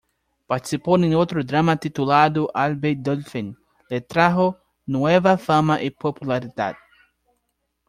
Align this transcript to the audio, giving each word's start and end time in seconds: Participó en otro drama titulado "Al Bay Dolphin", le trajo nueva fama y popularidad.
Participó 0.47 0.95
en 0.95 1.13
otro 1.13 1.43
drama 1.43 1.75
titulado 1.75 2.49
"Al 2.55 2.75
Bay 2.75 2.95
Dolphin", 2.95 3.55
le 3.87 4.01
trajo 4.01 4.57
nueva 4.87 5.37
fama 5.37 5.79
y 5.79 5.91
popularidad. 5.91 6.75